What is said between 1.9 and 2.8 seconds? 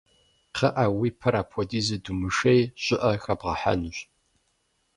думышей,